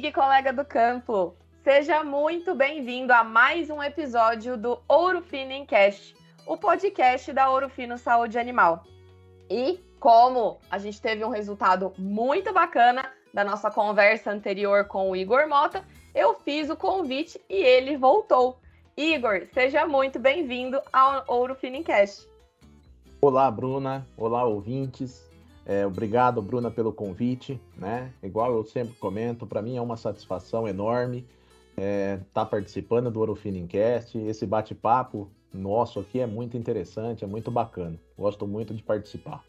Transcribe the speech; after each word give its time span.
amiga 0.00 0.08
e 0.08 0.12
colega 0.12 0.50
do 0.50 0.64
campo. 0.64 1.34
Seja 1.62 2.02
muito 2.02 2.54
bem-vindo 2.54 3.12
a 3.12 3.22
mais 3.22 3.68
um 3.68 3.82
episódio 3.82 4.56
do 4.56 4.78
Ouro 4.88 5.20
Fino 5.20 5.52
Encast, 5.52 6.16
o 6.46 6.56
podcast 6.56 7.30
da 7.34 7.50
Ouro 7.50 7.68
Fino 7.68 7.98
Saúde 7.98 8.38
Animal. 8.38 8.82
E 9.50 9.78
como 9.98 10.58
a 10.70 10.78
gente 10.78 11.02
teve 11.02 11.22
um 11.22 11.28
resultado 11.28 11.92
muito 11.98 12.50
bacana 12.50 13.12
da 13.34 13.44
nossa 13.44 13.70
conversa 13.70 14.30
anterior 14.30 14.86
com 14.86 15.10
o 15.10 15.14
Igor 15.14 15.46
Mota, 15.46 15.84
eu 16.14 16.34
fiz 16.34 16.70
o 16.70 16.76
convite 16.76 17.38
e 17.46 17.56
ele 17.56 17.98
voltou. 17.98 18.58
Igor, 18.96 19.48
seja 19.52 19.86
muito 19.86 20.18
bem-vindo 20.18 20.80
ao 20.90 21.24
Ouro 21.28 21.54
Fino 21.54 21.76
Encast. 21.76 22.26
Olá, 23.20 23.50
Bruna. 23.50 24.06
Olá, 24.16 24.44
ouvintes. 24.44 25.29
É, 25.70 25.86
obrigado, 25.86 26.42
Bruna, 26.42 26.68
pelo 26.68 26.92
convite. 26.92 27.60
Né? 27.76 28.12
Igual 28.24 28.52
eu 28.52 28.64
sempre 28.64 28.92
comento, 28.94 29.46
para 29.46 29.62
mim 29.62 29.76
é 29.76 29.80
uma 29.80 29.96
satisfação 29.96 30.66
enorme 30.66 31.18
estar 31.70 31.80
é, 31.80 32.20
tá 32.34 32.44
participando 32.44 33.08
do 33.08 33.20
Orofinincast. 33.20 34.18
Esse 34.18 34.44
bate-papo 34.44 35.30
nosso 35.54 36.00
aqui 36.00 36.18
é 36.18 36.26
muito 36.26 36.56
interessante, 36.56 37.22
é 37.22 37.26
muito 37.26 37.52
bacana. 37.52 37.96
Gosto 38.18 38.48
muito 38.48 38.74
de 38.74 38.82
participar. 38.82 39.44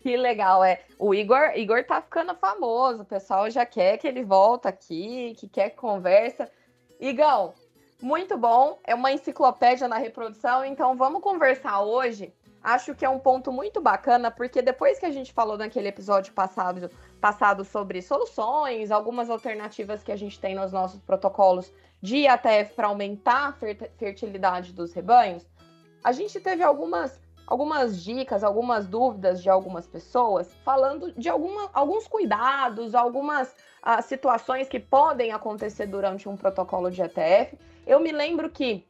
Que 0.00 0.16
legal, 0.16 0.64
é. 0.64 0.80
O 0.98 1.14
Igor, 1.14 1.52
Igor 1.54 1.84
tá 1.84 2.00
ficando 2.00 2.34
famoso, 2.34 3.02
o 3.02 3.04
pessoal 3.04 3.50
já 3.50 3.66
quer 3.66 3.98
que 3.98 4.08
ele 4.08 4.24
volta 4.24 4.70
aqui, 4.70 5.34
que 5.36 5.46
quer 5.46 5.70
conversa. 5.70 6.50
Igão, 6.98 7.52
muito 8.00 8.38
bom, 8.38 8.78
é 8.82 8.94
uma 8.94 9.12
enciclopédia 9.12 9.88
na 9.88 9.98
reprodução, 9.98 10.64
então 10.64 10.96
vamos 10.96 11.20
conversar 11.20 11.82
hoje 11.82 12.32
acho 12.66 12.96
que 12.96 13.04
é 13.04 13.08
um 13.08 13.20
ponto 13.20 13.52
muito 13.52 13.80
bacana, 13.80 14.28
porque 14.28 14.60
depois 14.60 14.98
que 14.98 15.06
a 15.06 15.10
gente 15.12 15.32
falou 15.32 15.56
naquele 15.56 15.86
episódio 15.86 16.32
passado, 16.32 16.90
passado 17.20 17.64
sobre 17.64 18.02
soluções, 18.02 18.90
algumas 18.90 19.30
alternativas 19.30 20.02
que 20.02 20.10
a 20.10 20.16
gente 20.16 20.40
tem 20.40 20.56
nos 20.56 20.72
nossos 20.72 21.00
protocolos 21.00 21.72
de 22.02 22.22
IATF 22.22 22.74
para 22.74 22.88
aumentar 22.88 23.50
a 23.50 23.52
fertilidade 23.96 24.72
dos 24.72 24.92
rebanhos, 24.92 25.46
a 26.02 26.10
gente 26.10 26.40
teve 26.40 26.64
algumas, 26.64 27.20
algumas 27.46 28.02
dicas, 28.02 28.42
algumas 28.42 28.88
dúvidas 28.88 29.40
de 29.40 29.48
algumas 29.48 29.86
pessoas 29.86 30.52
falando 30.64 31.12
de 31.12 31.28
alguma, 31.28 31.70
alguns 31.72 32.08
cuidados, 32.08 32.96
algumas 32.96 33.54
uh, 33.86 34.02
situações 34.02 34.68
que 34.68 34.80
podem 34.80 35.30
acontecer 35.30 35.86
durante 35.86 36.28
um 36.28 36.36
protocolo 36.36 36.90
de 36.90 37.00
IATF. 37.00 37.56
Eu 37.86 38.00
me 38.00 38.10
lembro 38.10 38.50
que 38.50 38.84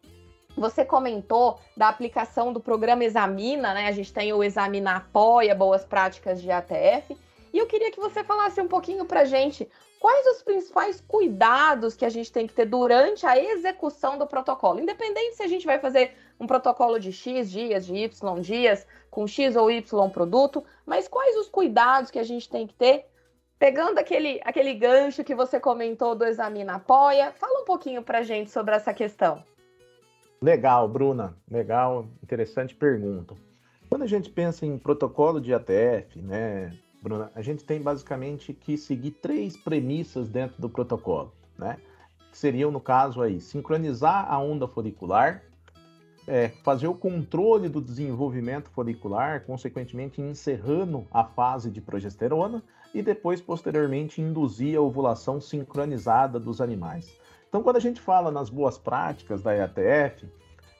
você 0.56 0.84
comentou 0.84 1.58
da 1.76 1.88
aplicação 1.88 2.52
do 2.52 2.60
programa 2.60 3.04
Examina, 3.04 3.74
né? 3.74 3.88
A 3.88 3.92
gente 3.92 4.12
tem 4.12 4.32
o 4.32 4.42
Examina 4.42 4.96
Apoia 4.96 5.54
Boas 5.54 5.84
Práticas 5.84 6.40
de 6.40 6.50
ATF. 6.50 7.16
E 7.52 7.58
eu 7.58 7.66
queria 7.66 7.90
que 7.90 8.00
você 8.00 8.24
falasse 8.24 8.60
um 8.60 8.68
pouquinho 8.68 9.04
para 9.04 9.24
gente 9.24 9.68
quais 9.98 10.26
os 10.26 10.42
principais 10.42 11.00
cuidados 11.00 11.96
que 11.96 12.04
a 12.04 12.08
gente 12.08 12.30
tem 12.30 12.46
que 12.46 12.54
ter 12.54 12.66
durante 12.66 13.26
a 13.26 13.38
execução 13.38 14.18
do 14.18 14.26
protocolo. 14.26 14.80
Independente 14.80 15.36
se 15.36 15.42
a 15.42 15.48
gente 15.48 15.66
vai 15.66 15.78
fazer 15.78 16.14
um 16.38 16.46
protocolo 16.46 16.98
de 16.98 17.12
X 17.12 17.50
dias, 17.50 17.86
de 17.86 17.94
Y 17.94 18.40
dias, 18.40 18.86
com 19.10 19.26
X 19.26 19.56
ou 19.56 19.70
Y 19.70 20.10
produto, 20.10 20.62
mas 20.84 21.08
quais 21.08 21.36
os 21.36 21.48
cuidados 21.48 22.10
que 22.10 22.18
a 22.18 22.24
gente 22.24 22.48
tem 22.48 22.66
que 22.66 22.74
ter 22.74 23.06
Pegando 23.58 23.98
aquele, 23.98 24.38
aquele 24.44 24.74
gancho 24.74 25.24
que 25.24 25.34
você 25.34 25.58
comentou 25.58 26.14
do 26.14 26.26
Examina 26.26 26.74
Apoia, 26.74 27.32
fala 27.32 27.62
um 27.62 27.64
pouquinho 27.64 28.02
para 28.02 28.22
gente 28.22 28.50
sobre 28.50 28.74
essa 28.74 28.92
questão. 28.92 29.42
Legal, 30.40 30.88
Bruna. 30.88 31.36
Legal, 31.50 32.06
interessante 32.22 32.74
pergunta. 32.74 33.34
Quando 33.88 34.02
a 34.02 34.06
gente 34.06 34.28
pensa 34.30 34.66
em 34.66 34.76
protocolo 34.78 35.40
de 35.40 35.54
ATF, 35.54 36.20
né, 36.20 36.76
Bruna, 37.02 37.30
a 37.34 37.42
gente 37.42 37.64
tem 37.64 37.80
basicamente 37.80 38.52
que 38.52 38.76
seguir 38.76 39.12
três 39.12 39.56
premissas 39.56 40.28
dentro 40.28 40.60
do 40.60 40.68
protocolo, 40.68 41.32
né? 41.56 41.78
Que 42.30 42.36
seriam, 42.36 42.70
no 42.70 42.80
caso 42.80 43.22
aí, 43.22 43.40
sincronizar 43.40 44.30
a 44.30 44.38
onda 44.38 44.66
folicular, 44.66 45.42
é, 46.26 46.48
fazer 46.64 46.88
o 46.88 46.94
controle 46.94 47.68
do 47.68 47.80
desenvolvimento 47.80 48.68
folicular, 48.70 49.44
consequentemente 49.44 50.20
encerrando 50.20 51.06
a 51.12 51.24
fase 51.24 51.70
de 51.70 51.80
progesterona 51.80 52.62
e 52.92 53.00
depois, 53.00 53.40
posteriormente, 53.40 54.20
induzir 54.20 54.76
a 54.76 54.80
ovulação 54.80 55.40
sincronizada 55.40 56.40
dos 56.40 56.60
animais. 56.60 57.16
Então, 57.48 57.62
quando 57.62 57.76
a 57.76 57.80
gente 57.80 58.00
fala 58.00 58.30
nas 58.30 58.50
boas 58.50 58.76
práticas 58.76 59.42
da 59.42 59.54
EATF, 59.54 60.26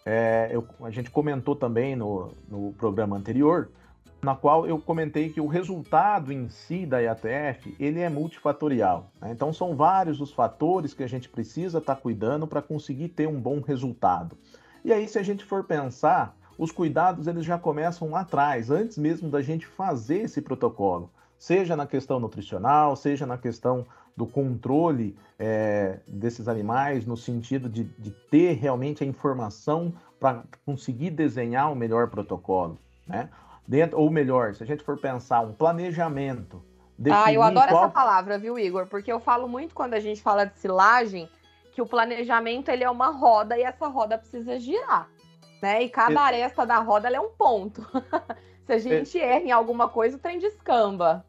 é, 0.04 0.48
eu, 0.52 0.66
a 0.82 0.90
gente 0.90 1.10
comentou 1.10 1.56
também 1.56 1.96
no, 1.96 2.30
no 2.48 2.72
programa 2.74 3.16
anterior, 3.16 3.70
na 4.22 4.34
qual 4.34 4.66
eu 4.66 4.78
comentei 4.78 5.28
que 5.28 5.40
o 5.40 5.46
resultado 5.46 6.32
em 6.32 6.48
si 6.48 6.86
da 6.86 7.02
EATF 7.02 7.76
ele 7.78 8.00
é 8.00 8.08
multifatorial. 8.08 9.10
Né? 9.20 9.30
Então 9.32 9.52
são 9.52 9.76
vários 9.76 10.20
os 10.20 10.32
fatores 10.32 10.94
que 10.94 11.02
a 11.02 11.08
gente 11.08 11.28
precisa 11.28 11.78
estar 11.78 11.94
tá 11.94 12.00
cuidando 12.00 12.46
para 12.46 12.62
conseguir 12.62 13.08
ter 13.08 13.28
um 13.28 13.40
bom 13.40 13.60
resultado. 13.60 14.36
E 14.84 14.92
aí, 14.92 15.08
se 15.08 15.18
a 15.18 15.22
gente 15.22 15.44
for 15.44 15.64
pensar, 15.64 16.36
os 16.56 16.70
cuidados 16.70 17.26
eles 17.26 17.44
já 17.44 17.58
começam 17.58 18.10
lá 18.10 18.20
atrás, 18.20 18.70
antes 18.70 18.96
mesmo 18.96 19.28
da 19.28 19.42
gente 19.42 19.66
fazer 19.66 20.22
esse 20.22 20.40
protocolo, 20.40 21.10
seja 21.38 21.76
na 21.76 21.86
questão 21.86 22.20
nutricional, 22.20 22.96
seja 22.96 23.26
na 23.26 23.36
questão 23.36 23.84
do 24.16 24.26
controle 24.26 25.16
é, 25.38 25.98
desses 26.06 26.48
animais, 26.48 27.04
no 27.04 27.16
sentido 27.16 27.68
de, 27.68 27.84
de 27.84 28.10
ter 28.10 28.54
realmente 28.54 29.04
a 29.04 29.06
informação 29.06 29.92
para 30.18 30.44
conseguir 30.64 31.10
desenhar 31.10 31.70
o 31.70 31.76
melhor 31.76 32.08
protocolo, 32.08 32.78
né? 33.06 33.28
Dentro, 33.68 33.98
ou 33.98 34.10
melhor, 34.10 34.54
se 34.54 34.62
a 34.62 34.66
gente 34.66 34.82
for 34.82 34.96
pensar 34.96 35.40
um 35.40 35.52
planejamento. 35.52 36.62
Ah, 37.10 37.32
eu 37.32 37.42
adoro 37.42 37.68
qual... 37.68 37.84
essa 37.84 37.92
palavra, 37.92 38.38
viu, 38.38 38.58
Igor? 38.58 38.86
Porque 38.86 39.12
eu 39.12 39.20
falo 39.20 39.46
muito 39.46 39.74
quando 39.74 39.94
a 39.94 40.00
gente 40.00 40.22
fala 40.22 40.46
de 40.46 40.58
silagem 40.58 41.28
que 41.72 41.82
o 41.82 41.86
planejamento 41.86 42.70
ele 42.70 42.84
é 42.84 42.90
uma 42.90 43.08
roda 43.08 43.58
e 43.58 43.62
essa 43.62 43.86
roda 43.88 44.16
precisa 44.16 44.58
girar, 44.58 45.10
né? 45.60 45.82
E 45.82 45.90
cada 45.90 46.22
aresta 46.22 46.64
da 46.64 46.78
roda 46.78 47.08
é 47.08 47.20
um 47.20 47.30
ponto. 47.30 47.86
se 48.64 48.72
a 48.72 48.78
gente 48.78 49.20
erra 49.20 49.40
em 49.40 49.52
alguma 49.52 49.88
coisa, 49.88 50.16
o 50.16 50.20
trem 50.20 50.38
descamba. 50.38 51.26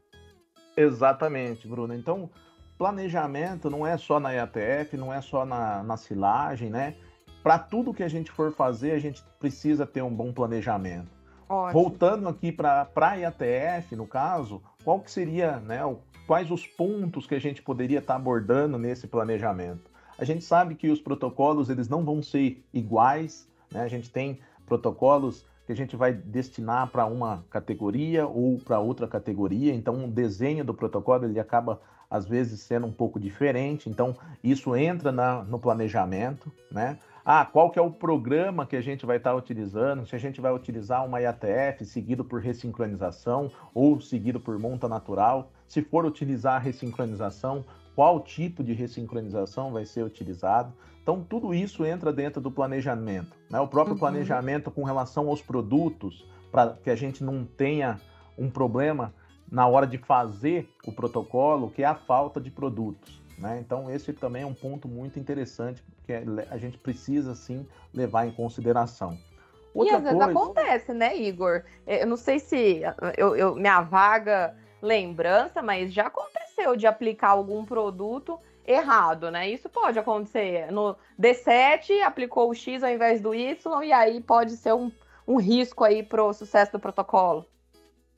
Exatamente, 0.77 1.67
Bruno. 1.67 1.93
Então, 1.93 2.29
planejamento 2.77 3.69
não 3.69 3.85
é 3.85 3.97
só 3.97 4.19
na 4.19 4.31
IATF, 4.31 4.95
não 4.95 5.13
é 5.13 5.21
só 5.21 5.45
na, 5.45 5.83
na 5.83 5.97
silagem, 5.97 6.69
né? 6.69 6.95
Para 7.41 7.57
tudo 7.57 7.93
que 7.93 8.03
a 8.03 8.07
gente 8.07 8.31
for 8.31 8.51
fazer, 8.51 8.91
a 8.91 8.99
gente 8.99 9.23
precisa 9.39 9.85
ter 9.85 10.01
um 10.01 10.13
bom 10.13 10.33
planejamento. 10.33 11.09
Ótimo. 11.49 11.81
Voltando 11.81 12.27
aqui 12.27 12.51
para 12.51 12.89
a 12.95 13.15
IATF, 13.15 13.95
no 13.95 14.05
caso, 14.05 14.61
qual 14.83 14.99
que 14.99 15.09
seria, 15.09 15.59
né, 15.59 15.79
quais 16.25 16.51
os 16.51 16.67
pontos 16.67 17.25
que 17.25 17.35
a 17.35 17.39
gente 17.39 17.61
poderia 17.61 17.99
estar 17.99 18.13
tá 18.13 18.19
abordando 18.19 18.77
nesse 18.77 19.07
planejamento? 19.07 19.89
A 20.17 20.25
gente 20.25 20.43
sabe 20.43 20.75
que 20.75 20.89
os 20.89 20.99
protocolos 20.99 21.69
eles 21.69 21.87
não 21.87 22.03
vão 22.03 22.21
ser 22.21 22.63
iguais, 22.73 23.47
né? 23.71 23.81
A 23.81 23.87
gente 23.87 24.09
tem 24.09 24.39
protocolos 24.65 25.45
que 25.67 25.73
a 25.73 25.75
gente 25.75 25.97
vai 25.97 26.13
destinar 26.13 26.87
para 26.87 27.05
uma 27.05 27.43
categoria 27.49 28.25
ou 28.25 28.57
para 28.57 28.79
outra 28.79 29.05
categoria, 29.05 29.75
então 29.75 30.05
o 30.05 30.07
desenho 30.07 30.63
do 30.63 30.73
protocolo 30.73 31.25
ele 31.25 31.41
acaba 31.41 31.81
às 32.09 32.25
vezes 32.25 32.61
sendo 32.61 32.87
um 32.87 32.91
pouco 32.91 33.19
diferente, 33.19 33.89
então 33.89 34.15
isso 34.41 34.73
entra 34.77 35.11
na, 35.11 35.43
no 35.43 35.59
planejamento, 35.59 36.49
né? 36.71 36.97
Ah, 37.25 37.45
qual 37.45 37.69
que 37.69 37.77
é 37.77 37.81
o 37.81 37.91
programa 37.91 38.65
que 38.65 38.77
a 38.77 38.81
gente 38.81 39.05
vai 39.05 39.17
estar 39.17 39.31
tá 39.31 39.35
utilizando? 39.35 40.05
Se 40.07 40.15
a 40.15 40.17
gente 40.17 40.39
vai 40.39 40.53
utilizar 40.53 41.05
uma 41.05 41.19
IATF 41.19 41.83
seguido 41.83 42.23
por 42.23 42.39
ressincronização 42.39 43.51
ou 43.73 43.99
seguido 43.99 44.39
por 44.39 44.57
monta 44.57 44.87
natural. 44.87 45.51
Se 45.67 45.81
for 45.81 46.05
utilizar 46.05 46.55
a 46.55 46.59
ressincronização, 46.59 47.65
qual 47.97 48.19
tipo 48.19 48.63
de 48.63 48.73
ressincronização 48.73 49.73
vai 49.73 49.83
ser 49.83 50.03
utilizado? 50.03 50.71
Então, 51.01 51.25
tudo 51.27 51.51
isso 51.51 51.83
entra 51.83 52.13
dentro 52.13 52.39
do 52.39 52.51
planejamento. 52.51 53.35
Né? 53.49 53.59
O 53.59 53.67
próprio 53.67 53.95
uhum. 53.95 53.99
planejamento 53.99 54.69
com 54.69 54.83
relação 54.83 55.27
aos 55.29 55.41
produtos, 55.41 56.23
para 56.51 56.77
que 56.83 56.91
a 56.91 56.95
gente 56.95 57.23
não 57.23 57.43
tenha 57.43 57.99
um 58.37 58.51
problema 58.51 59.11
na 59.51 59.65
hora 59.65 59.87
de 59.87 59.97
fazer 59.97 60.69
o 60.85 60.91
protocolo, 60.91 61.71
que 61.71 61.81
é 61.81 61.87
a 61.87 61.95
falta 61.95 62.39
de 62.39 62.51
produtos. 62.51 63.19
Né? 63.35 63.59
Então, 63.65 63.89
esse 63.89 64.13
também 64.13 64.43
é 64.43 64.45
um 64.45 64.53
ponto 64.53 64.87
muito 64.87 65.17
interessante 65.17 65.83
que 66.05 66.13
a 66.13 66.57
gente 66.59 66.77
precisa, 66.77 67.33
sim, 67.33 67.65
levar 67.91 68.27
em 68.27 68.31
consideração. 68.31 69.17
Outra 69.73 69.93
e 69.93 69.95
às 69.95 70.03
coisa... 70.03 70.17
vezes 70.19 70.37
acontece, 70.37 70.93
né, 70.93 71.17
Igor? 71.17 71.63
Eu 71.87 72.05
não 72.05 72.17
sei 72.17 72.37
se 72.37 72.83
eu, 73.17 73.35
eu, 73.35 73.55
minha 73.55 73.81
vaga 73.81 74.55
lembrança, 74.83 75.63
mas 75.63 75.91
já 75.91 76.05
aconteceu 76.05 76.36
de 76.77 76.87
aplicar 76.87 77.29
algum 77.29 77.63
produto 77.63 78.39
errado, 78.65 79.31
né? 79.31 79.49
Isso 79.49 79.69
pode 79.69 79.97
acontecer. 79.97 80.71
No 80.71 80.95
D7 81.19 82.01
aplicou 82.01 82.49
o 82.49 82.53
X 82.53 82.83
ao 82.83 82.89
invés 82.89 83.21
do 83.21 83.33
Y, 83.33 83.83
e 83.83 83.93
aí 83.93 84.19
pode 84.21 84.57
ser 84.57 84.73
um, 84.73 84.91
um 85.27 85.37
risco 85.37 85.83
aí 85.83 86.03
para 86.03 86.23
o 86.23 86.33
sucesso 86.33 86.73
do 86.73 86.79
protocolo. 86.79 87.45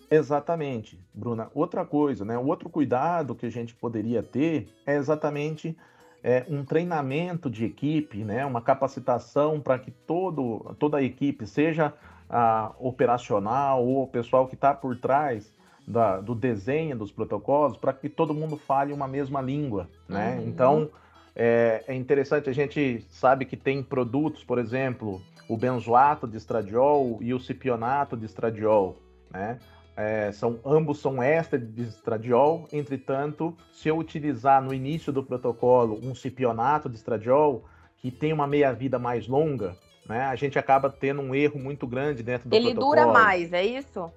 Exatamente, 0.09 0.99
Bruna. 1.13 1.51
Outra 1.53 1.85
coisa, 1.85 2.25
né? 2.25 2.37
Outro 2.37 2.67
cuidado 2.67 3.35
que 3.35 3.45
a 3.45 3.51
gente 3.51 3.75
poderia 3.75 4.23
ter 4.23 4.67
é 4.85 4.95
exatamente 4.95 5.77
é, 6.23 6.43
um 6.49 6.65
treinamento 6.65 7.49
de 7.49 7.65
equipe, 7.65 8.23
né? 8.23 8.43
Uma 8.43 8.61
capacitação 8.61 9.61
para 9.61 9.77
que 9.77 9.91
todo, 9.91 10.75
toda 10.79 10.97
a 10.97 11.03
equipe, 11.03 11.45
seja 11.45 11.93
a 12.27 12.73
operacional 12.79 13.85
ou 13.85 14.03
o 14.03 14.07
pessoal 14.07 14.47
que 14.47 14.55
está 14.55 14.73
por 14.73 14.97
trás, 14.97 15.53
da, 15.89 16.21
do 16.21 16.35
desenho 16.35 16.95
dos 16.95 17.11
protocolos 17.11 17.75
para 17.75 17.91
que 17.91 18.07
todo 18.07 18.31
mundo 18.31 18.55
fale 18.55 18.93
uma 18.93 19.07
mesma 19.07 19.41
língua, 19.41 19.89
né? 20.07 20.37
Uhum. 20.37 20.47
Então, 20.47 20.89
é, 21.35 21.83
é, 21.87 21.95
interessante, 21.95 22.47
a 22.47 22.53
gente 22.53 23.03
sabe 23.09 23.43
que 23.43 23.57
tem 23.57 23.81
produtos, 23.81 24.43
por 24.43 24.59
exemplo, 24.59 25.19
o 25.49 25.57
benzoato 25.57 26.27
de 26.27 26.37
estradiol 26.37 27.17
e 27.21 27.33
o 27.33 27.39
cipionato 27.39 28.15
de 28.15 28.25
estradiol, 28.25 29.01
né? 29.31 29.57
É, 29.97 30.31
são, 30.31 30.59
ambos 30.63 30.99
são 30.99 31.21
éster 31.21 31.59
de 31.59 31.81
estradiol, 31.81 32.67
entretanto, 32.71 33.57
se 33.73 33.89
eu 33.89 33.97
utilizar 33.97 34.61
no 34.61 34.73
início 34.73 35.11
do 35.11 35.23
protocolo 35.23 35.99
um 36.01 36.15
cipionato 36.15 36.87
de 36.87 36.95
estradiol, 36.95 37.65
que 37.97 38.09
tem 38.09 38.31
uma 38.31 38.47
meia-vida 38.47 38.97
mais 38.97 39.27
longa, 39.27 39.75
né, 40.07 40.21
a 40.21 40.35
gente 40.35 40.57
acaba 40.57 40.89
tendo 40.89 41.21
um 41.21 41.35
erro 41.35 41.59
muito 41.59 41.85
grande 41.85 42.23
dentro 42.23 42.47
do 42.47 42.55
ele 42.55 42.71
protocolo. 42.71 42.95
Ele 42.95 43.05
dura 43.05 43.13
mais, 43.13 43.51
é 43.51 43.65
isso? 43.65 44.09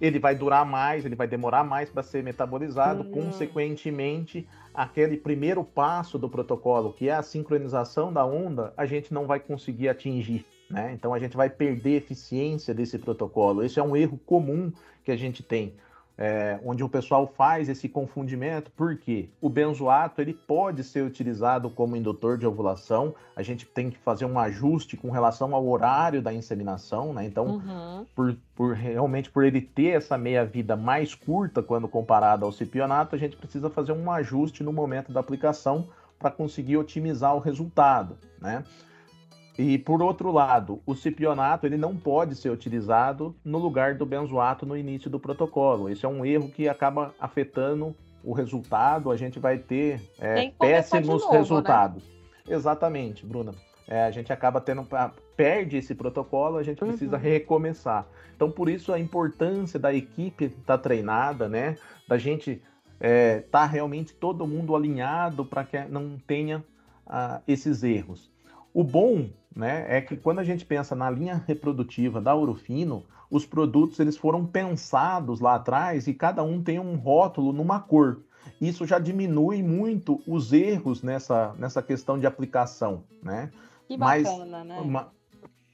Ele 0.00 0.18
vai 0.18 0.34
durar 0.34 0.64
mais, 0.64 1.04
ele 1.04 1.16
vai 1.16 1.26
demorar 1.26 1.64
mais 1.64 1.90
para 1.90 2.02
ser 2.02 2.22
metabolizado, 2.22 3.02
hum. 3.02 3.10
consequentemente, 3.10 4.46
aquele 4.72 5.16
primeiro 5.16 5.64
passo 5.64 6.18
do 6.18 6.28
protocolo, 6.28 6.92
que 6.92 7.08
é 7.08 7.12
a 7.12 7.22
sincronização 7.22 8.12
da 8.12 8.24
onda, 8.24 8.72
a 8.76 8.86
gente 8.86 9.12
não 9.12 9.26
vai 9.26 9.40
conseguir 9.40 9.88
atingir. 9.88 10.46
Né? 10.70 10.92
Então 10.92 11.14
a 11.14 11.18
gente 11.18 11.36
vai 11.36 11.48
perder 11.48 11.96
eficiência 11.96 12.74
desse 12.74 12.98
protocolo. 12.98 13.64
Esse 13.64 13.80
é 13.80 13.82
um 13.82 13.96
erro 13.96 14.18
comum 14.24 14.70
que 15.02 15.10
a 15.10 15.16
gente 15.16 15.42
tem, 15.42 15.74
é, 16.18 16.58
onde 16.64 16.82
o 16.82 16.88
pessoal 16.88 17.28
faz 17.28 17.68
esse 17.68 17.88
confundimento, 17.88 18.72
porque 18.76 19.30
o 19.40 19.48
benzoato 19.48 20.20
ele 20.20 20.34
pode 20.34 20.82
ser 20.82 21.04
utilizado 21.04 21.70
como 21.70 21.94
indutor 21.94 22.36
de 22.36 22.44
ovulação. 22.44 23.14
A 23.36 23.42
gente 23.42 23.64
tem 23.64 23.88
que 23.88 23.98
fazer 23.98 24.24
um 24.24 24.36
ajuste 24.36 24.96
com 24.96 25.10
relação 25.12 25.54
ao 25.54 25.66
horário 25.68 26.20
da 26.20 26.34
inseminação, 26.34 27.14
né? 27.14 27.24
Então, 27.24 27.46
uhum. 27.46 28.06
por, 28.16 28.36
por, 28.56 28.74
realmente 28.74 29.30
por 29.30 29.44
ele 29.44 29.60
ter 29.60 29.96
essa 29.96 30.18
meia 30.18 30.44
vida 30.44 30.74
mais 30.74 31.14
curta 31.14 31.62
quando 31.62 31.86
comparado 31.86 32.44
ao 32.44 32.50
cipionato, 32.50 33.14
a 33.14 33.18
gente 33.18 33.36
precisa 33.36 33.70
fazer 33.70 33.92
um 33.92 34.10
ajuste 34.10 34.64
no 34.64 34.72
momento 34.72 35.12
da 35.12 35.20
aplicação 35.20 35.88
para 36.18 36.32
conseguir 36.32 36.76
otimizar 36.76 37.36
o 37.36 37.38
resultado, 37.38 38.18
né? 38.40 38.64
E 39.58 39.76
por 39.76 40.00
outro 40.00 40.30
lado, 40.30 40.80
o 40.86 40.94
cipionato 40.94 41.66
ele 41.66 41.76
não 41.76 41.96
pode 41.96 42.36
ser 42.36 42.48
utilizado 42.48 43.34
no 43.44 43.58
lugar 43.58 43.96
do 43.96 44.06
benzoato 44.06 44.64
no 44.64 44.76
início 44.76 45.10
do 45.10 45.18
protocolo. 45.18 45.90
Esse 45.90 46.06
é 46.06 46.08
um 46.08 46.24
erro 46.24 46.48
que 46.48 46.68
acaba 46.68 47.12
afetando 47.18 47.92
o 48.22 48.32
resultado. 48.32 49.10
A 49.10 49.16
gente 49.16 49.40
vai 49.40 49.58
ter 49.58 50.00
é, 50.20 50.52
péssimos 50.52 51.22
novo, 51.22 51.32
né? 51.32 51.38
resultados. 51.38 52.04
Né? 52.04 52.54
Exatamente, 52.54 53.26
Bruna. 53.26 53.52
É, 53.88 54.04
a 54.04 54.12
gente 54.12 54.32
acaba 54.32 54.60
tendo 54.60 54.86
perde 55.36 55.78
esse 55.78 55.94
protocolo, 55.94 56.58
a 56.58 56.62
gente 56.62 56.78
precisa 56.78 57.16
uhum. 57.16 57.22
recomeçar. 57.22 58.06
Então, 58.36 58.50
por 58.50 58.68
isso 58.68 58.92
a 58.92 59.00
importância 59.00 59.78
da 59.78 59.92
equipe 59.92 60.44
estar 60.44 60.62
tá 60.64 60.78
treinada, 60.78 61.48
né? 61.48 61.76
Da 62.06 62.16
gente 62.16 62.62
é, 63.00 63.40
tá 63.40 63.64
realmente 63.64 64.14
todo 64.14 64.46
mundo 64.46 64.76
alinhado 64.76 65.44
para 65.44 65.64
que 65.64 65.80
não 65.86 66.16
tenha 66.26 66.58
uh, 67.06 67.42
esses 67.48 67.82
erros. 67.82 68.30
O 68.72 68.84
bom 68.84 69.30
né, 69.54 69.86
é 69.88 70.00
que 70.00 70.16
quando 70.16 70.38
a 70.38 70.44
gente 70.44 70.64
pensa 70.64 70.94
na 70.94 71.10
linha 71.10 71.42
reprodutiva 71.46 72.20
da 72.20 72.34
Urufino, 72.34 73.04
os 73.30 73.44
produtos 73.44 73.98
eles 74.00 74.16
foram 74.16 74.46
pensados 74.46 75.40
lá 75.40 75.54
atrás 75.56 76.06
e 76.06 76.14
cada 76.14 76.42
um 76.42 76.62
tem 76.62 76.78
um 76.78 76.96
rótulo 76.96 77.52
numa 77.52 77.80
cor. 77.80 78.20
Isso 78.60 78.86
já 78.86 78.98
diminui 78.98 79.62
muito 79.62 80.20
os 80.26 80.52
erros 80.52 81.02
nessa, 81.02 81.54
nessa 81.58 81.82
questão 81.82 82.18
de 82.18 82.26
aplicação, 82.26 83.04
né? 83.22 83.50
Que 83.86 83.96
bacana, 83.96 84.46
Mas, 84.46 84.66
né? 84.66 84.80
Uma, 84.80 85.12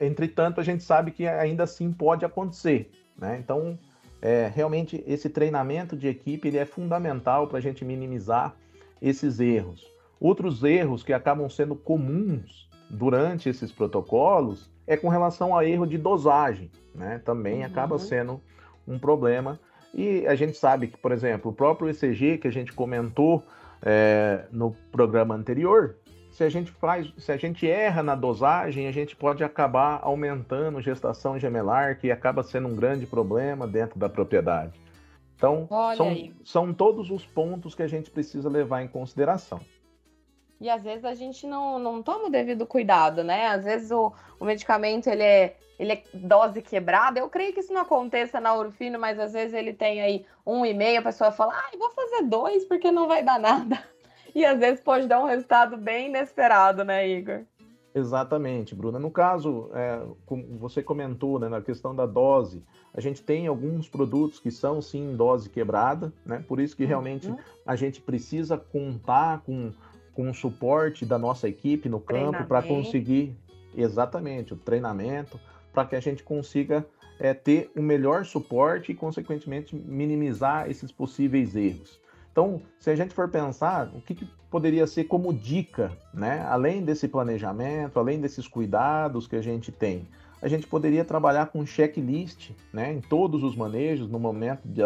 entretanto, 0.01 0.61
a 0.61 0.65
gente 0.65 0.83
sabe 0.83 1.11
que 1.11 1.27
ainda 1.27 1.65
assim 1.65 1.93
pode 1.93 2.25
acontecer, 2.25 2.91
né? 3.17 3.39
Então, 3.39 3.79
é, 4.21 4.51
realmente 4.53 5.05
esse 5.07 5.29
treinamento 5.29 5.97
de 5.97 6.09
equipe 6.09 6.49
ele 6.49 6.59
é 6.59 6.65
fundamental 6.65 7.47
para 7.47 7.59
a 7.59 7.61
gente 7.61 7.85
minimizar 7.85 8.57
esses 9.01 9.39
erros. 9.39 9.87
Outros 10.19 10.65
erros 10.65 11.03
que 11.03 11.13
acabam 11.13 11.49
sendo 11.49 11.77
comuns 11.77 12.69
durante 12.95 13.49
esses 13.49 13.73
protocolos 13.73 14.71
é 14.87 14.97
com 14.97 15.09
relação 15.09 15.57
a 15.57 15.65
erro 15.65 15.87
de 15.87 15.99
dosagem, 15.99 16.71
né? 16.95 17.21
Também 17.25 17.61
uhum. 17.61 17.67
acaba 17.67 17.99
sendo 17.99 18.41
um 18.87 18.99
problema. 18.99 19.59
E 19.93 20.27
a 20.27 20.35
gente 20.35 20.57
sabe 20.57 20.89
que, 20.89 20.97
por 20.97 21.13
exemplo, 21.13 21.51
o 21.51 21.55
próprio 21.55 21.89
ECG 21.89 22.39
que 22.39 22.49
a 22.49 22.53
gente 22.53 22.73
comentou 22.73 23.43
é, 23.83 24.45
no 24.51 24.73
programa 24.91 25.35
anterior, 25.35 25.97
se 26.31 26.43
a 26.43 26.49
gente 26.49 26.71
faz, 26.73 27.13
se 27.17 27.31
a 27.31 27.37
gente 27.37 27.69
erra 27.69 28.03
na 28.03 28.15
dosagem, 28.15 28.89
a 28.89 28.93
gente 28.93 29.15
pode 29.15 29.45
acabar 29.45 30.01
aumentando 30.03 30.81
gestação 30.81 31.39
gemelar, 31.39 31.99
que 31.99 32.11
acaba 32.11 32.43
sendo 32.43 32.69
um 32.69 32.75
grande 32.75 33.07
problema 33.07 33.67
dentro 33.67 33.99
da 33.99 34.09
propriedade. 34.09 34.73
Então, 35.37 35.69
são, 35.97 36.33
são 36.45 36.75
todos 36.75 37.11
os 37.11 37.25
pontos 37.25 37.75
que 37.75 37.83
a 37.83 37.87
gente 37.87 38.11
precisa 38.11 38.49
levar 38.49 38.83
em 38.83 38.89
consideração. 38.89 39.61
E 40.61 40.71
às 40.71 40.83
vezes 40.83 41.05
a 41.05 41.15
gente 41.15 41.47
não, 41.47 41.79
não 41.79 42.03
toma 42.03 42.27
o 42.27 42.31
devido 42.31 42.67
cuidado, 42.67 43.23
né? 43.23 43.49
Às 43.49 43.65
vezes 43.65 43.91
o, 43.91 44.13
o 44.39 44.45
medicamento 44.45 45.09
ele 45.09 45.23
é, 45.23 45.57
ele 45.79 45.93
é 45.93 46.03
dose 46.13 46.63
quebrada. 46.63 47.19
Eu 47.19 47.29
creio 47.29 47.53
que 47.53 47.61
isso 47.61 47.73
não 47.73 47.83
aconteça 47.83 48.41
na 48.41 48.55
Urfino, 48.55 48.99
mas 48.99 49.19
às 49.19 49.33
vezes 49.33 49.55
ele 49.55 49.73
tem 49.73 50.01
aí 50.01 50.25
um 50.47 50.65
e 50.65 50.73
meio, 50.73 51.01
a 51.01 51.03
pessoa 51.03 51.33
fala, 51.33 51.55
ah, 51.55 51.77
vou 51.77 51.91
fazer 51.91 52.23
dois 52.23 52.65
porque 52.65 52.91
não 52.91 53.09
vai 53.09 53.23
dar 53.23 53.39
nada. 53.39 53.83
E 54.35 54.45
às 54.45 54.59
vezes 54.59 54.81
pode 54.81 55.07
dar 55.07 55.21
um 55.23 55.27
resultado 55.27 55.77
bem 55.77 56.09
inesperado, 56.09 56.83
né, 56.83 57.09
Igor? 57.09 57.45
Exatamente, 57.95 58.75
Bruna. 58.75 58.99
No 58.99 59.09
caso, 59.09 59.71
é, 59.73 60.05
como 60.27 60.59
você 60.59 60.83
comentou, 60.83 61.39
né, 61.39 61.49
na 61.49 61.63
questão 61.63 61.95
da 61.95 62.05
dose, 62.05 62.61
a 62.93 63.01
gente 63.01 63.23
tem 63.23 63.47
alguns 63.47 63.89
produtos 63.89 64.41
que 64.41 64.51
são 64.51 64.83
sim 64.83 65.15
dose 65.15 65.49
quebrada, 65.49 66.13
né? 66.27 66.45
Por 66.49 66.59
isso 66.59 66.77
que 66.77 66.85
realmente 66.85 67.29
uhum. 67.29 67.37
a 67.65 67.77
gente 67.77 68.01
precisa 68.01 68.59
contar 68.59 69.43
com 69.43 69.73
com 70.15 70.31
o 70.31 70.35
suporte 70.35 71.05
da 71.05 71.19
nossa 71.19 71.49
equipe 71.49 71.89
no 71.89 72.01
campo 72.01 72.45
para 72.45 72.63
conseguir 72.63 73.37
exatamente 73.77 74.55
o 74.55 74.57
treinamento, 74.57 75.39
para 75.73 75.85
que 75.85 75.97
a 75.97 76.01
gente 76.01 76.23
consiga 76.23 76.87
é, 77.19 77.35
ter 77.35 77.71
o 77.77 77.81
um 77.81 77.83
melhor 77.83 78.25
suporte 78.25 78.93
e, 78.93 78.95
consequentemente, 78.95 79.75
minimizar 79.75 80.71
esses 80.71 80.91
possíveis 80.91 81.55
erros. 81.55 82.01
Então, 82.31 82.61
se 82.81 82.91
a 82.91 82.97
gente 82.97 83.15
for 83.15 83.29
pensar, 83.29 83.91
o 83.95 84.01
que, 84.01 84.15
que, 84.15 84.27
poderia 84.51 84.87
ser 84.87 85.05
como 85.05 85.33
dica, 85.33 85.91
né? 86.13 86.45
Além 86.49 86.83
desse 86.83 87.09
planejamento, 87.09 87.99
além 87.99 88.21
desses 88.21 88.47
cuidados 88.47 89.27
que 89.27 89.37
a 89.37 89.43
gente 89.43 89.73
tem, 89.73 90.07
a 90.41 90.49
gente 90.49 90.67
poderia 90.67 91.05
trabalhar 91.05 91.47
com 91.47 91.65
checklist, 91.65 92.51
né? 92.73 92.93
Em 92.93 93.01
todos 93.01 93.43
os 93.43 93.57
manejos, 93.57 94.09
no 94.09 94.19
momento 94.19 94.63
de, 94.65 94.83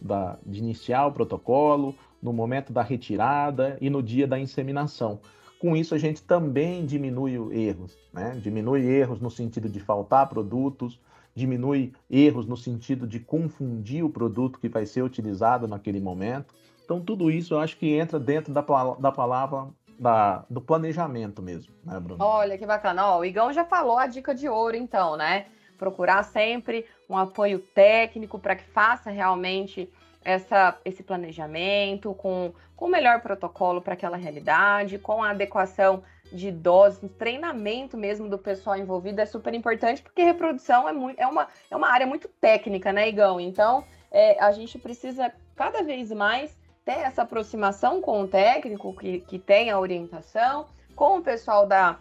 da, 0.00 0.38
de 0.44 0.58
iniciar 0.58 1.06
o 1.06 1.12
protocolo, 1.12 1.94
no 2.22 2.32
momento 2.32 2.72
da 2.72 2.82
retirada 2.82 3.76
e 3.80 3.88
no 3.88 4.02
dia 4.02 4.26
da 4.26 4.38
inseminação. 4.38 5.20
Com 5.58 5.76
isso, 5.76 5.94
a 5.94 5.98
gente 5.98 6.22
também 6.22 6.86
diminui 6.86 7.34
erros, 7.52 7.98
né? 8.12 8.38
diminui 8.40 8.86
erros 8.86 9.20
no 9.20 9.30
sentido 9.30 9.68
de 9.68 9.80
faltar 9.80 10.28
produtos, 10.28 11.00
diminui 11.34 11.92
erros 12.08 12.46
no 12.46 12.56
sentido 12.56 13.06
de 13.06 13.18
confundir 13.18 14.04
o 14.04 14.10
produto 14.10 14.58
que 14.58 14.68
vai 14.68 14.86
ser 14.86 15.02
utilizado 15.02 15.66
naquele 15.66 16.00
momento. 16.00 16.54
Então, 16.84 17.00
tudo 17.00 17.30
isso 17.30 17.54
eu 17.54 17.60
acho 17.60 17.76
que 17.76 17.92
entra 17.92 18.18
dentro 18.18 18.52
da, 18.52 18.64
da 18.98 19.12
palavra 19.12 19.68
da, 19.98 20.44
do 20.48 20.60
planejamento 20.60 21.42
mesmo, 21.42 21.72
né, 21.84 21.98
Bruno? 21.98 22.24
Olha 22.24 22.56
que 22.56 22.64
bacana. 22.64 23.08
Ó, 23.08 23.18
o 23.18 23.24
Igão 23.24 23.52
já 23.52 23.64
falou 23.64 23.98
a 23.98 24.06
dica 24.06 24.34
de 24.34 24.48
ouro, 24.48 24.76
então, 24.76 25.16
né? 25.16 25.46
Procurar 25.76 26.22
sempre 26.22 26.86
um 27.08 27.16
apoio 27.16 27.58
técnico 27.58 28.38
para 28.38 28.54
que 28.54 28.64
faça 28.64 29.10
realmente 29.10 29.90
essa, 30.28 30.78
esse 30.84 31.02
planejamento, 31.02 32.14
com, 32.14 32.52
com 32.76 32.84
o 32.84 32.90
melhor 32.90 33.22
protocolo 33.22 33.80
para 33.80 33.94
aquela 33.94 34.18
realidade, 34.18 34.98
com 34.98 35.22
a 35.22 35.30
adequação 35.30 36.02
de 36.30 36.52
doses, 36.52 37.10
treinamento 37.18 37.96
mesmo 37.96 38.28
do 38.28 38.36
pessoal 38.36 38.76
envolvido 38.76 39.22
é 39.22 39.24
super 39.24 39.54
importante, 39.54 40.02
porque 40.02 40.22
reprodução 40.22 40.86
é, 40.86 40.92
muito, 40.92 41.18
é, 41.18 41.26
uma, 41.26 41.48
é 41.70 41.74
uma 41.74 41.88
área 41.88 42.06
muito 42.06 42.28
técnica, 42.28 42.92
né, 42.92 43.08
Igão? 43.08 43.40
Então, 43.40 43.82
é, 44.10 44.38
a 44.38 44.52
gente 44.52 44.78
precisa 44.78 45.32
cada 45.56 45.82
vez 45.82 46.12
mais 46.12 46.54
ter 46.84 46.98
essa 46.98 47.22
aproximação 47.22 48.02
com 48.02 48.20
o 48.20 48.28
técnico 48.28 48.94
que, 48.94 49.20
que 49.20 49.38
tem 49.38 49.70
a 49.70 49.80
orientação, 49.80 50.66
com 50.94 51.16
o 51.16 51.22
pessoal 51.22 51.66
da, 51.66 51.98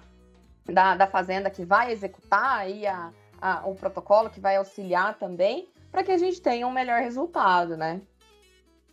da, 0.65 0.95
da 0.97 1.07
fazenda 1.07 1.49
que 1.49 1.63
vai 1.63 1.93
executar 1.93 2.59
aí 2.59 2.85
a, 2.85 3.13
a, 3.41 3.65
o 3.65 3.73
protocolo, 3.73 4.29
que 4.29 4.41
vai 4.41 4.57
auxiliar 4.57 5.17
também, 5.17 5.69
para 5.89 6.03
que 6.03 6.11
a 6.11 6.17
gente 6.17 6.41
tenha 6.41 6.67
um 6.67 6.71
melhor 6.71 6.99
resultado, 6.99 7.77
né? 7.77 8.01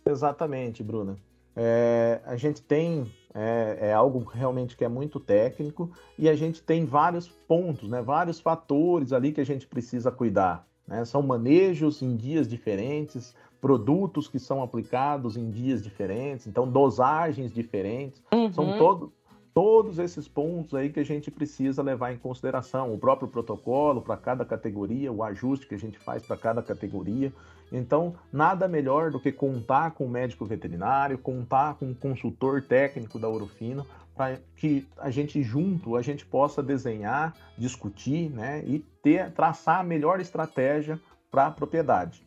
Exatamente, 0.07 0.83
Bruna. 0.83 1.17
É, 1.55 2.21
a 2.25 2.35
gente 2.35 2.61
tem 2.61 3.11
é, 3.33 3.77
é, 3.81 3.93
algo 3.93 4.19
realmente 4.23 4.77
que 4.77 4.83
é 4.85 4.87
muito 4.87 5.19
técnico 5.19 5.89
e 6.17 6.29
a 6.29 6.35
gente 6.35 6.61
tem 6.61 6.85
vários 6.85 7.27
pontos, 7.27 7.89
né, 7.89 8.01
vários 8.01 8.39
fatores 8.39 9.13
ali 9.13 9.31
que 9.31 9.41
a 9.41 9.45
gente 9.45 9.65
precisa 9.65 10.11
cuidar. 10.11 10.67
Né? 10.87 11.03
São 11.05 11.21
manejos 11.21 12.01
em 12.01 12.15
dias 12.15 12.47
diferentes, 12.47 13.33
produtos 13.59 14.27
que 14.27 14.37
são 14.37 14.61
aplicados 14.61 15.35
em 15.37 15.49
dias 15.49 15.81
diferentes, 15.81 16.45
então 16.45 16.69
dosagens 16.69 17.51
diferentes. 17.51 18.21
Uhum. 18.31 18.53
São 18.53 18.77
todo, 18.77 19.13
todos 19.55 19.99
esses 19.99 20.27
pontos 20.27 20.75
aí 20.75 20.89
que 20.89 20.99
a 20.99 21.05
gente 21.05 21.31
precisa 21.31 21.81
levar 21.81 22.11
em 22.11 22.17
consideração, 22.17 22.93
o 22.93 22.97
próprio 22.99 23.29
protocolo 23.29 24.01
para 24.01 24.17
cada 24.17 24.43
categoria, 24.43 25.09
o 25.09 25.23
ajuste 25.23 25.65
que 25.65 25.73
a 25.73 25.79
gente 25.79 25.97
faz 25.97 26.27
para 26.27 26.35
cada 26.35 26.61
categoria. 26.61 27.31
Então, 27.71 28.15
nada 28.33 28.67
melhor 28.67 29.11
do 29.11 29.19
que 29.19 29.31
contar 29.31 29.91
com 29.91 30.05
o 30.05 30.09
médico 30.09 30.45
veterinário, 30.45 31.17
contar 31.17 31.75
com 31.75 31.89
o 31.89 31.95
consultor 31.95 32.61
técnico 32.63 33.17
da 33.17 33.29
Orofino, 33.29 33.87
para 34.13 34.37
que 34.57 34.85
a 34.97 35.09
gente 35.09 35.41
junto 35.41 35.95
a 35.95 36.01
gente 36.01 36.25
possa 36.25 36.61
desenhar, 36.61 37.33
discutir, 37.57 38.29
né, 38.29 38.61
e 38.65 38.79
ter 39.01 39.31
traçar 39.31 39.79
a 39.79 39.83
melhor 39.83 40.19
estratégia 40.19 40.99
para 41.31 41.47
a 41.47 41.51
propriedade. 41.51 42.25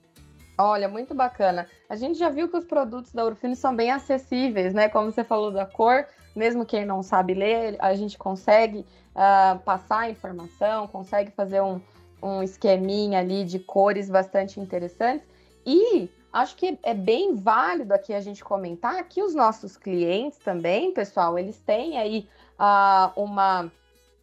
Olha, 0.61 0.89
muito 0.89 1.15
bacana. 1.15 1.67
A 1.89 1.95
gente 1.95 2.19
já 2.19 2.31
viu 2.31 2.49
que 2.49 2.57
os 2.57 2.65
produtos 2.65 3.13
da 3.13 3.25
Orofino 3.25 3.55
são 3.55 3.77
bem 3.77 3.93
acessíveis, 3.93 4.75
né? 4.75 4.89
Como 4.89 5.13
você 5.13 5.23
falou 5.23 5.53
da 5.53 5.65
cor, 5.65 6.05
mesmo 6.39 6.65
quem 6.65 6.87
não 6.87 7.03
sabe 7.03 7.35
ler, 7.35 7.77
a 7.81 7.95
gente 7.95 8.17
consegue 8.17 8.87
uh, 9.15 9.59
passar 9.61 10.01
a 10.01 10.11
informação, 10.11 10.87
consegue 10.87 11.33
fazer 11.33 11.61
um, 11.61 11.81
um 12.23 12.43
esqueminha 12.43 13.19
ali 13.19 13.45
de 13.45 13.59
cores 13.59 14.09
bastante 14.09 14.61
interessantes. 14.61 15.27
E 15.67 16.09
acho 16.33 16.57
que 16.57 16.79
é 16.83 16.95
bem 16.95 17.35
válido 17.35 17.93
aqui 17.93 18.15
a 18.15 18.21
gente 18.21 18.43
comentar 18.45 19.03
que 19.09 19.23
os 19.23 19.35
nossos 19.35 19.77
clientes 19.77 20.39
também, 20.39 20.95
pessoal, 20.95 21.39
eles 21.39 21.59
têm 21.59 21.99
aí 21.99 22.29
uh, 22.59 23.21
uma, 23.21 23.71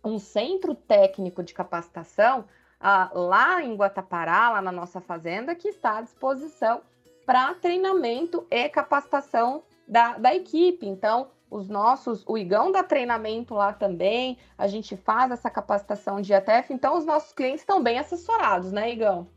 um 0.04 0.18
centro 0.18 0.74
técnico 0.74 1.44
de 1.44 1.54
capacitação 1.54 2.46
uh, 2.80 3.20
lá 3.20 3.62
em 3.62 3.76
Guatapará, 3.76 4.52
lá 4.52 4.62
na 4.62 4.72
nossa 4.72 5.02
fazenda, 5.02 5.54
que 5.54 5.68
está 5.68 5.98
à 5.98 6.02
disposição 6.02 6.82
para 7.26 7.54
treinamento 7.56 8.46
e 8.50 8.70
capacitação 8.70 9.64
da, 9.88 10.18
da 10.18 10.34
equipe. 10.34 10.88
Então, 10.88 11.28
os 11.50 11.68
nossos, 11.68 12.24
o 12.28 12.38
Igão 12.38 12.72
dá 12.72 12.84
treinamento 12.84 13.54
lá 13.54 13.72
também, 13.72 14.38
a 14.58 14.68
gente 14.68 14.98
faz 14.98 15.32
essa 15.32 15.50
capacitação 15.50 16.22
de 16.22 16.32
IATF, 16.32 16.74
então 16.74 16.98
os 16.98 17.06
nossos 17.06 17.34
clientes 17.34 17.62
estão 17.62 17.82
bem 17.82 17.98
assessorados, 18.00 18.72
né, 18.72 18.92
Igão? 18.92 19.28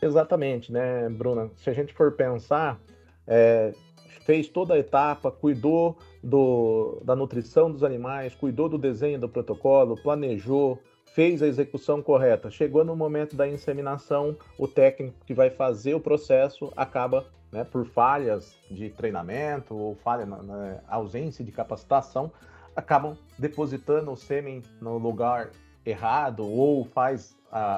Exatamente, 0.00 0.72
né, 0.72 1.08
Bruna? 1.08 1.50
Se 1.56 1.68
a 1.68 1.72
gente 1.72 1.92
for 1.92 2.12
pensar, 2.12 2.78
é, 3.26 3.72
fez 4.20 4.48
toda 4.48 4.74
a 4.74 4.78
etapa, 4.78 5.30
cuidou 5.30 5.96
do, 6.22 7.00
da 7.02 7.16
nutrição 7.16 7.70
dos 7.70 7.82
animais, 7.82 8.34
cuidou 8.34 8.68
do 8.68 8.78
desenho 8.78 9.18
do 9.18 9.28
protocolo, 9.28 9.96
planejou, 10.00 10.78
fez 11.14 11.42
a 11.42 11.46
execução 11.46 12.02
correta. 12.02 12.50
Chegou 12.50 12.84
no 12.84 12.94
momento 12.94 13.36
da 13.36 13.48
inseminação, 13.48 14.36
o 14.58 14.68
técnico 14.68 15.16
que 15.26 15.34
vai 15.34 15.50
fazer 15.50 15.94
o 15.94 16.00
processo 16.00 16.72
acaba, 16.76 17.26
né, 17.50 17.64
por 17.64 17.86
falhas 17.86 18.56
de 18.70 18.90
treinamento 18.90 19.74
ou 19.74 19.94
falha 19.96 20.26
na, 20.26 20.42
na 20.42 20.80
ausência 20.88 21.44
de 21.44 21.52
capacitação, 21.52 22.30
acabam 22.74 23.16
depositando 23.36 24.12
o 24.12 24.16
sêmen 24.16 24.62
no 24.80 24.98
lugar 24.98 25.50
errado 25.84 26.46
ou 26.46 26.84
faz 26.84 27.36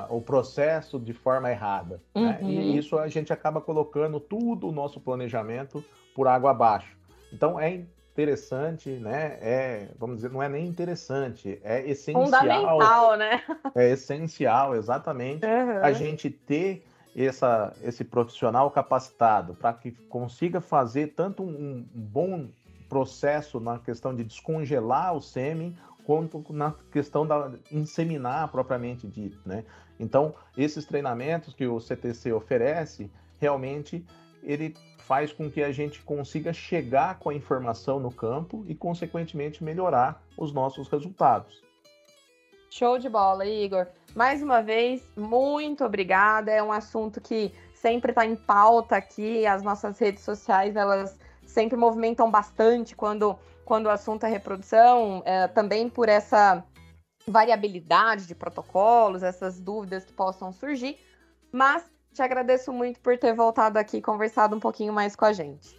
o 0.08 0.20
processo 0.20 0.98
de 0.98 1.12
forma 1.12 1.50
errada. 1.50 2.02
Uhum. 2.14 2.24
Né? 2.24 2.38
E 2.42 2.44
uhum. 2.44 2.74
isso 2.74 2.98
a 2.98 3.08
gente 3.08 3.32
acaba 3.32 3.60
colocando 3.60 4.18
tudo 4.18 4.68
o 4.68 4.72
nosso 4.72 5.00
planejamento 5.00 5.84
por 6.14 6.26
água 6.26 6.50
abaixo. 6.50 6.96
Então 7.32 7.58
é 7.58 7.82
interessante, 8.12 8.90
né? 8.90 9.38
É, 9.40 9.88
vamos 9.98 10.16
dizer, 10.16 10.30
não 10.30 10.42
é 10.42 10.48
nem 10.48 10.66
interessante, 10.66 11.60
é 11.62 11.88
essencial. 11.88 12.24
Fundamental, 12.24 13.16
né? 13.16 13.42
É 13.74 13.90
essencial, 13.90 14.74
exatamente, 14.74 15.46
uhum. 15.46 15.82
a 15.82 15.92
gente 15.92 16.28
ter 16.28 16.84
essa, 17.16 17.72
esse 17.82 18.04
profissional 18.04 18.70
capacitado 18.70 19.54
para 19.54 19.72
que 19.72 19.92
consiga 20.08 20.60
fazer 20.60 21.08
tanto 21.16 21.42
um, 21.42 21.48
um 21.48 21.86
bom 21.94 22.48
processo 22.88 23.60
na 23.60 23.78
questão 23.78 24.14
de 24.14 24.24
descongelar 24.24 25.14
o 25.14 25.20
sêmen, 25.20 25.76
quanto 26.04 26.44
na 26.50 26.74
questão 26.90 27.26
da 27.26 27.52
inseminar 27.70 28.48
propriamente 28.48 29.06
dito, 29.06 29.38
né? 29.46 29.64
Então, 29.98 30.34
esses 30.56 30.84
treinamentos 30.84 31.54
que 31.54 31.66
o 31.66 31.78
CTC 31.78 32.32
oferece, 32.32 33.10
realmente 33.38 34.04
ele 34.42 34.74
faz 34.98 35.32
com 35.32 35.50
que 35.50 35.62
a 35.62 35.72
gente 35.72 36.02
consiga 36.02 36.52
chegar 36.52 37.18
com 37.18 37.30
a 37.30 37.34
informação 37.34 37.98
no 37.98 38.12
campo 38.12 38.64
e, 38.68 38.74
consequentemente, 38.74 39.64
melhorar 39.64 40.22
os 40.36 40.52
nossos 40.52 40.88
resultados. 40.88 41.62
Show 42.70 42.98
de 42.98 43.08
bola, 43.08 43.44
Igor. 43.44 43.88
Mais 44.14 44.42
uma 44.42 44.62
vez, 44.62 45.02
muito 45.16 45.84
obrigada. 45.84 46.52
É 46.52 46.62
um 46.62 46.70
assunto 46.70 47.20
que 47.20 47.52
sempre 47.74 48.12
está 48.12 48.24
em 48.24 48.36
pauta 48.36 48.96
aqui. 48.96 49.44
As 49.44 49.62
nossas 49.62 49.98
redes 49.98 50.22
sociais, 50.22 50.76
elas 50.76 51.18
sempre 51.44 51.76
movimentam 51.76 52.30
bastante 52.30 52.94
quando, 52.94 53.36
quando 53.64 53.86
o 53.86 53.90
assunto 53.90 54.24
é 54.24 54.28
reprodução, 54.28 55.22
é, 55.24 55.48
também 55.48 55.88
por 55.88 56.08
essa 56.08 56.64
variabilidade 57.26 58.26
de 58.26 58.34
protocolos, 58.34 59.22
essas 59.22 59.58
dúvidas 59.58 60.04
que 60.04 60.12
possam 60.12 60.52
surgir. 60.52 60.98
Mas 61.50 61.84
te 62.12 62.22
agradeço 62.22 62.72
muito 62.72 63.00
por 63.00 63.16
ter 63.18 63.34
voltado 63.34 63.78
aqui 63.78 63.98
e 63.98 64.02
conversado 64.02 64.56
um 64.56 64.60
pouquinho 64.60 64.92
mais 64.92 65.14
com 65.14 65.24
a 65.24 65.32
gente. 65.32 65.76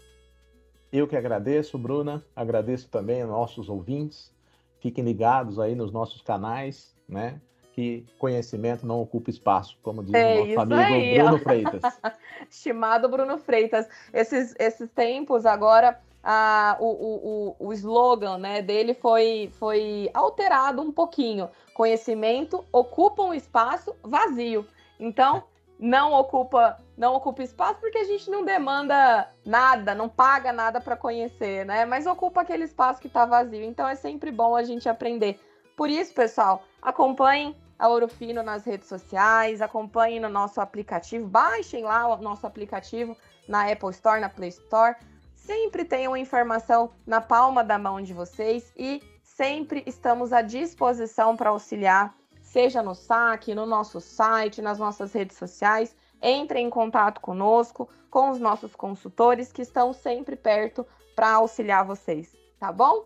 Eu 0.91 1.07
que 1.07 1.15
agradeço, 1.15 1.77
Bruna. 1.77 2.23
Agradeço 2.35 2.89
também 2.89 3.21
aos 3.21 3.31
nossos 3.31 3.69
ouvintes. 3.69 4.33
Fiquem 4.79 5.03
ligados 5.03 5.59
aí 5.59 5.75
nos 5.75 5.91
nossos 5.91 6.21
canais, 6.21 6.93
né? 7.07 7.39
Que 7.73 8.05
conhecimento 8.17 8.85
não 8.85 8.99
ocupa 8.99 9.29
espaço, 9.29 9.77
como 9.81 10.03
diz 10.03 10.13
é 10.13 10.41
o 10.41 10.45
nosso 10.45 10.59
amigo 10.59 10.81
aí, 10.81 11.13
Bruno 11.17 11.35
ó. 11.35 11.39
Freitas. 11.39 11.81
Estimado 12.49 13.07
Bruno 13.07 13.37
Freitas. 13.37 13.87
Esses, 14.11 14.53
esses 14.59 14.89
tempos 14.91 15.45
agora. 15.45 15.99
Ah, 16.23 16.77
o, 16.79 16.85
o, 16.85 17.67
o, 17.67 17.73
slogan 17.73 18.37
né, 18.37 18.61
dele 18.61 18.93
foi, 18.93 19.49
foi 19.53 20.07
alterado 20.13 20.79
um 20.79 20.91
pouquinho. 20.91 21.49
Conhecimento 21.73 22.63
ocupa 22.71 23.23
um 23.23 23.33
espaço 23.33 23.95
vazio. 24.03 24.63
Então, 24.99 25.43
não 25.81 26.13
ocupa 26.13 26.77
não 26.95 27.15
ocupa 27.15 27.41
espaço 27.41 27.79
porque 27.79 27.97
a 27.97 28.03
gente 28.03 28.29
não 28.29 28.45
demanda 28.45 29.27
nada, 29.43 29.95
não 29.95 30.07
paga 30.07 30.53
nada 30.53 30.79
para 30.79 30.95
conhecer, 30.95 31.65
né? 31.65 31.83
Mas 31.83 32.05
ocupa 32.05 32.41
aquele 32.41 32.65
espaço 32.65 33.01
que 33.01 33.07
está 33.07 33.25
vazio. 33.25 33.63
Então 33.63 33.87
é 33.87 33.95
sempre 33.95 34.29
bom 34.29 34.55
a 34.55 34.61
gente 34.61 34.87
aprender. 34.87 35.39
Por 35.75 35.89
isso, 35.89 36.13
pessoal, 36.13 36.61
acompanhem 36.79 37.55
a 37.79 37.89
Orofino 37.89 38.43
nas 38.43 38.63
redes 38.63 38.87
sociais, 38.87 39.63
acompanhem 39.63 40.19
no 40.19 40.29
nosso 40.29 40.61
aplicativo, 40.61 41.27
baixem 41.27 41.83
lá 41.83 42.07
o 42.07 42.21
nosso 42.21 42.45
aplicativo 42.45 43.17
na 43.47 43.71
Apple 43.71 43.89
Store, 43.89 44.21
na 44.21 44.29
Play 44.29 44.49
Store. 44.49 44.95
Sempre 45.35 45.83
tenham 45.83 46.15
informação 46.15 46.91
na 47.07 47.19
palma 47.19 47.63
da 47.63 47.79
mão 47.79 47.99
de 47.99 48.13
vocês 48.13 48.71
e 48.77 49.01
sempre 49.23 49.81
estamos 49.87 50.31
à 50.31 50.43
disposição 50.43 51.35
para 51.35 51.49
auxiliar 51.49 52.13
seja 52.51 52.83
no 52.83 52.93
saque, 52.93 53.55
no 53.55 53.65
nosso 53.65 54.01
site, 54.01 54.61
nas 54.61 54.77
nossas 54.77 55.13
redes 55.13 55.37
sociais. 55.37 55.95
Entre 56.21 56.59
em 56.59 56.69
contato 56.69 57.19
conosco, 57.21 57.89
com 58.09 58.29
os 58.29 58.39
nossos 58.39 58.75
consultores 58.75 59.51
que 59.51 59.61
estão 59.61 59.93
sempre 59.93 60.35
perto 60.35 60.85
para 61.15 61.31
auxiliar 61.31 61.85
vocês, 61.85 62.35
tá 62.59 62.71
bom? 62.71 63.05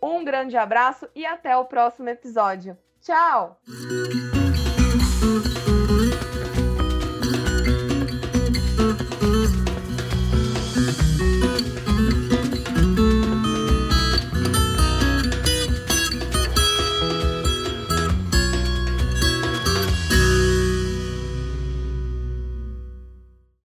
Um 0.00 0.24
grande 0.24 0.56
abraço 0.56 1.08
e 1.14 1.24
até 1.24 1.56
o 1.56 1.64
próximo 1.64 2.08
episódio. 2.08 2.76
Tchau! 3.00 3.58